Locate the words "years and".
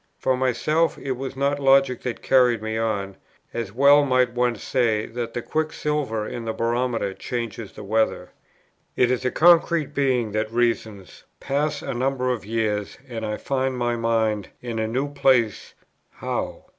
12.43-13.23